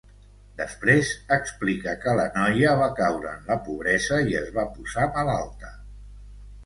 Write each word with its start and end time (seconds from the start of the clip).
Després 0.59 1.09
explica 1.35 1.93
que 2.05 2.15
la 2.19 2.25
noia 2.37 2.71
va 2.81 2.87
caure 3.01 3.29
en 3.35 3.45
la 3.53 3.59
pobresa 3.69 4.19
i 4.33 4.37
es 4.43 4.51
va 4.59 4.65
posar 4.79 5.07
malalta. 5.19 5.71